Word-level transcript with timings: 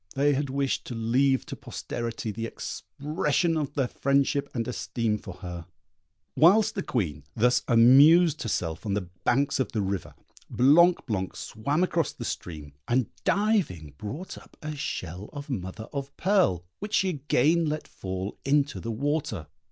They 0.15 0.33
had 0.33 0.49
wished 0.49 0.85
to 0.85 0.95
leave 0.95 1.45
to 1.45 1.55
posterity 1.55 2.31
the 2.31 2.47
expression 2.47 3.55
of 3.55 3.75
their 3.75 3.87
friendship 3.87 4.49
and 4.51 4.67
esteem 4.67 5.19
for 5.19 5.35
her. 5.45 5.67
Whilst 6.35 6.73
the 6.73 6.81
Queen 6.81 7.23
thus 7.35 7.61
amused 7.67 8.41
herself 8.41 8.83
on 8.83 8.95
the 8.95 9.09
banks 9.25 9.59
of 9.59 9.73
the 9.73 9.81
river, 9.83 10.15
Blanc 10.49 11.05
blanc 11.05 11.35
swam 11.35 11.83
across 11.83 12.13
the 12.13 12.25
stream, 12.25 12.73
and 12.87 13.11
diving 13.25 13.93
brought 13.99 14.39
up 14.39 14.57
a 14.63 14.75
shell 14.75 15.29
of 15.33 15.51
mother 15.51 15.87
of 15.93 16.17
pearl, 16.17 16.65
which 16.79 16.95
she 16.95 17.09
again 17.09 17.65
let 17.67 17.87
fall 17.87 18.39
into 18.43 18.79
the 18.79 18.89
water. 18.91 19.45